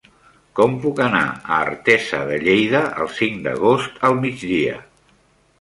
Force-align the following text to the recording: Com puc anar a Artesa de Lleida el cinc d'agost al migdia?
Com 0.59 0.71
puc 0.85 1.01
anar 1.07 1.19
a 1.33 1.59
Artesa 1.67 2.23
de 2.31 2.39
Lleida 2.47 2.83
el 3.05 3.13
cinc 3.21 3.47
d'agost 3.49 4.03
al 4.11 4.19
migdia? 4.27 4.85